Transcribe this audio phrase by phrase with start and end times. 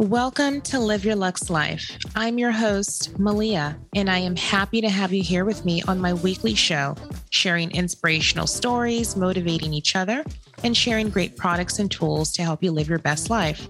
[0.00, 1.98] Welcome to Live Your Lux Life.
[2.14, 5.98] I'm your host, Malia, and I am happy to have you here with me on
[5.98, 6.94] my weekly show,
[7.30, 10.24] sharing inspirational stories, motivating each other,
[10.62, 13.66] and sharing great products and tools to help you live your best life.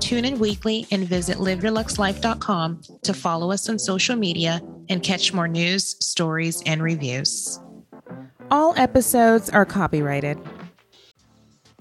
[0.00, 5.48] Tune in weekly and visit liveyourluxlife.com to follow us on social media and catch more
[5.48, 7.58] news, stories, and reviews.
[8.50, 10.38] All episodes are copyrighted.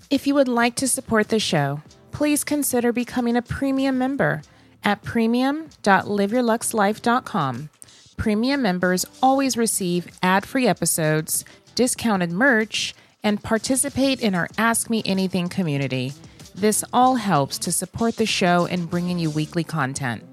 [0.10, 1.82] If you would like to support the show,
[2.20, 4.42] please consider becoming a premium member
[4.84, 7.70] at premium.liveyourluxlife.com.
[8.18, 15.02] Premium members always receive ad free episodes, discounted merch, and participate in our Ask Me
[15.06, 16.12] Anything community.
[16.54, 20.26] This all helps to support the show in bringing you weekly content.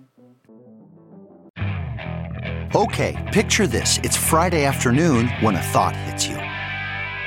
[2.74, 4.00] Okay, picture this.
[4.02, 6.34] It's Friday afternoon when a thought hits you.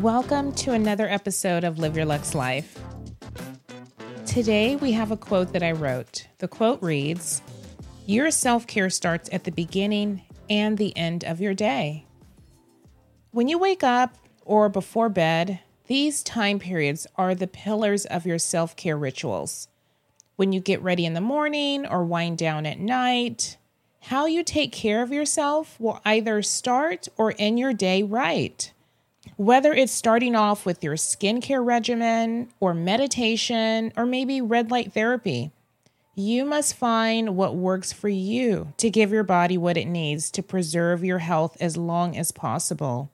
[0.00, 2.78] Welcome to another episode of Live Your Lux Life.
[4.24, 6.26] Today we have a quote that I wrote.
[6.38, 7.42] The quote reads,
[8.06, 12.06] Your self-care starts at the beginning and the end of your day.
[13.32, 14.16] When you wake up,
[14.46, 19.68] or before bed, these time periods are the pillars of your self care rituals.
[20.36, 23.58] When you get ready in the morning or wind down at night,
[24.04, 28.72] how you take care of yourself will either start or end your day right.
[29.40, 35.50] Whether it's starting off with your skincare regimen or meditation or maybe red light therapy,
[36.14, 40.42] you must find what works for you to give your body what it needs to
[40.42, 43.10] preserve your health as long as possible.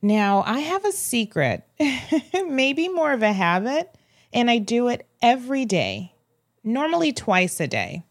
[0.00, 1.64] Now, I have a secret,
[2.46, 3.92] maybe more of a habit,
[4.32, 6.14] and I do it every day,
[6.62, 8.04] normally twice a day.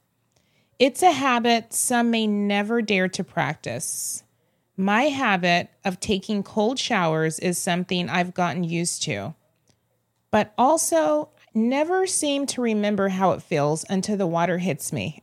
[0.79, 4.23] It's a habit some may never dare to practice.
[4.79, 9.35] My habit of taking cold showers is something I've gotten used to,
[10.31, 15.21] but also never seem to remember how it feels until the water hits me.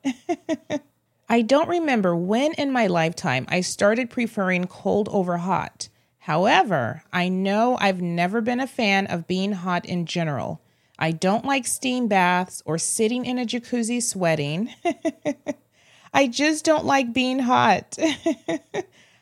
[1.31, 5.89] I don't remember when in my lifetime I started preferring cold over hot.
[6.19, 10.61] However, I know I've never been a fan of being hot in general.
[10.99, 14.69] I don't like steam baths or sitting in a jacuzzi sweating.
[16.13, 17.97] I just don't like being hot.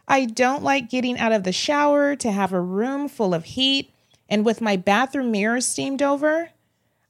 [0.06, 3.90] I don't like getting out of the shower to have a room full of heat
[4.28, 6.50] and with my bathroom mirror steamed over.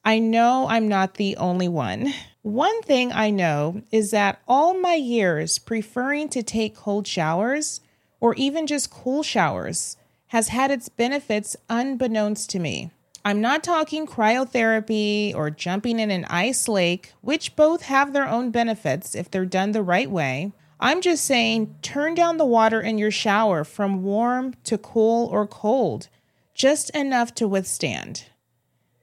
[0.05, 2.13] I know I'm not the only one.
[2.43, 7.81] One thing I know is that all my years preferring to take cold showers,
[8.21, 9.97] or even just cool showers
[10.29, 12.91] has had its benefits unbeknownst to me.
[13.25, 18.51] I'm not talking cryotherapy or jumping in an ice lake, which both have their own
[18.51, 20.53] benefits if they're done the right way.
[20.85, 25.47] I'm just saying turn down the water in your shower from warm to cool or
[25.47, 26.09] cold,
[26.55, 28.27] just enough to withstand.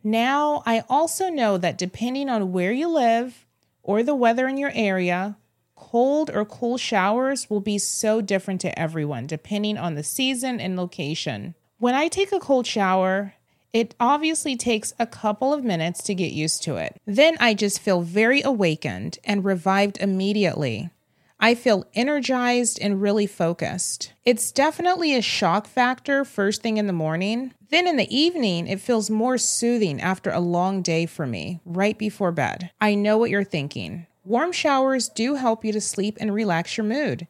[0.03, 3.47] Now, I also know that depending on where you live
[3.81, 5.37] or the weather in your area,
[5.75, 10.77] cold or cool showers will be so different to everyone depending on the season and
[10.77, 11.55] location.
[11.79, 13.33] When I take a cold shower,
[13.73, 17.01] it obviously takes a couple of minutes to get used to it.
[17.07, 20.91] Then I just feel very awakened and revived immediately.
[21.41, 24.13] I feel energized and really focused.
[24.23, 27.53] It's definitely a shock factor first thing in the morning.
[27.71, 31.97] Then in the evening, it feels more soothing after a long day for me, right
[31.97, 32.69] before bed.
[32.79, 34.05] I know what you're thinking.
[34.23, 37.27] Warm showers do help you to sleep and relax your mood.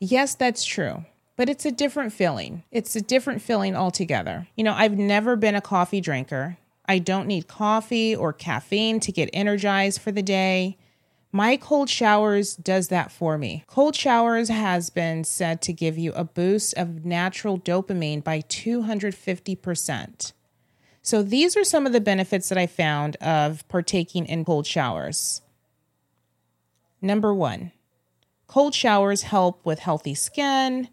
[0.00, 1.04] Yes, that's true
[1.36, 2.62] but it's a different feeling.
[2.70, 4.46] It's a different feeling altogether.
[4.56, 6.58] You know, I've never been a coffee drinker.
[6.86, 10.76] I don't need coffee or caffeine to get energized for the day.
[11.34, 13.64] My cold showers does that for me.
[13.66, 20.32] Cold showers has been said to give you a boost of natural dopamine by 250%.
[21.00, 25.40] So these are some of the benefits that I found of partaking in cold showers.
[27.00, 27.72] Number 1.
[28.46, 30.88] Cold showers help with healthy skin,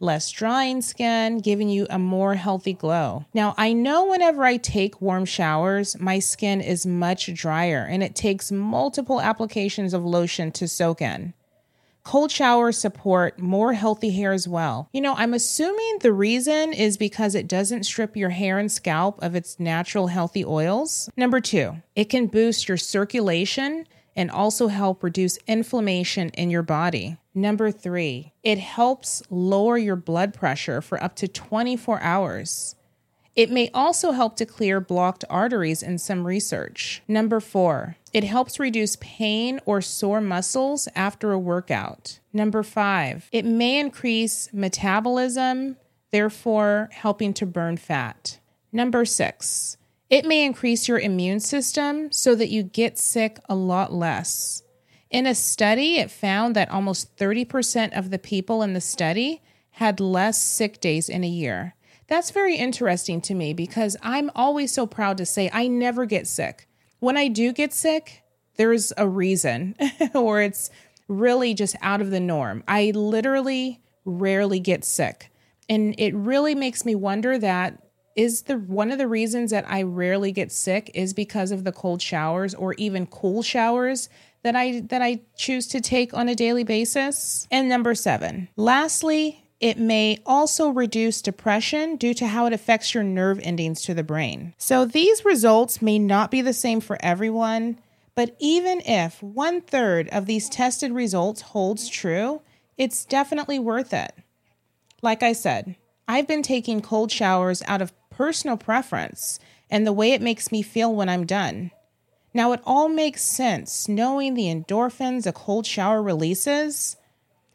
[0.00, 3.26] less drying skin, giving you a more healthy glow.
[3.34, 8.14] Now, I know whenever I take warm showers, my skin is much drier and it
[8.14, 11.34] takes multiple applications of lotion to soak in.
[12.02, 14.88] Cold showers support more healthy hair as well.
[14.92, 19.22] You know, I'm assuming the reason is because it doesn't strip your hair and scalp
[19.22, 21.10] of its natural healthy oils.
[21.16, 23.86] Number two, it can boost your circulation
[24.16, 27.16] and also help reduce inflammation in your body.
[27.34, 32.74] Number three, it helps lower your blood pressure for up to 24 hours.
[33.36, 37.02] It may also help to clear blocked arteries in some research.
[37.06, 42.18] Number four, it helps reduce pain or sore muscles after a workout.
[42.32, 45.76] Number five, it may increase metabolism,
[46.10, 48.40] therefore helping to burn fat.
[48.72, 49.76] Number six,
[50.10, 54.64] it may increase your immune system so that you get sick a lot less.
[55.08, 59.40] In a study, it found that almost 30% of the people in the study
[59.72, 61.74] had less sick days in a year.
[62.08, 66.26] That's very interesting to me because I'm always so proud to say I never get
[66.26, 66.68] sick.
[66.98, 68.22] When I do get sick,
[68.56, 69.76] there's a reason,
[70.14, 70.70] or it's
[71.06, 72.64] really just out of the norm.
[72.66, 75.30] I literally rarely get sick.
[75.68, 77.80] And it really makes me wonder that
[78.20, 81.72] is the one of the reasons that I rarely get sick is because of the
[81.72, 84.10] cold showers or even cool showers
[84.42, 87.48] that I that I choose to take on a daily basis.
[87.50, 88.48] And number 7.
[88.56, 93.94] Lastly, it may also reduce depression due to how it affects your nerve endings to
[93.94, 94.54] the brain.
[94.58, 97.78] So these results may not be the same for everyone,
[98.14, 102.42] but even if one third of these tested results holds true,
[102.76, 104.12] it's definitely worth it.
[105.02, 105.76] Like I said,
[106.08, 109.38] I've been taking cold showers out of personal preference
[109.70, 111.70] and the way it makes me feel when I'm done.
[112.34, 116.98] Now, it all makes sense knowing the endorphins a cold shower releases.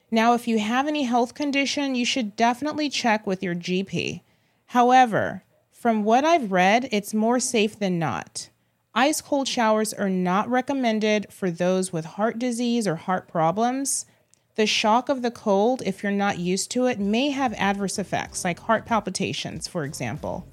[0.10, 4.22] Now, if you have any health condition, you should definitely check with your GP.
[4.66, 8.50] However, from what I've read, it's more safe than not.
[8.96, 14.08] Ice cold showers are not recommended for those with heart disease or heart problems.
[14.56, 18.44] The shock of the cold, if you're not used to it, may have adverse effects,
[18.44, 20.48] like heart palpitations, for example.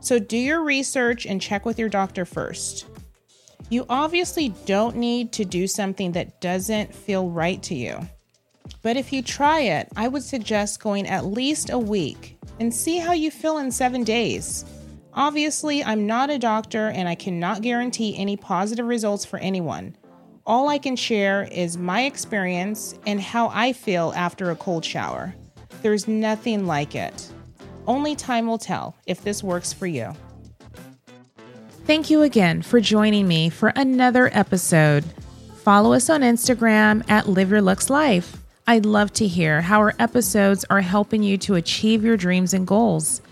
[0.00, 2.86] So do your research and check with your doctor first.
[3.70, 8.00] You obviously don't need to do something that doesn't feel right to you.
[8.82, 12.98] But if you try it, I would suggest going at least a week and see
[12.98, 14.64] how you feel in seven days.
[15.14, 19.96] Obviously, I'm not a doctor and I cannot guarantee any positive results for anyone.
[20.46, 25.34] All I can share is my experience and how I feel after a cold shower.
[25.82, 27.30] There's nothing like it.
[27.88, 30.14] Only time will tell if this works for you.
[31.86, 35.04] Thank you again for joining me for another episode.
[35.62, 38.36] Follow us on Instagram at Live Your Lux Life.
[38.66, 42.66] I'd love to hear how our episodes are helping you to achieve your dreams and
[42.66, 43.22] goals.